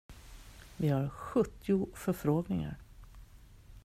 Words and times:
Vi 0.77 0.87
har 0.89 1.09
sjuttio 1.09 1.89
förfrågningar! 1.95 2.77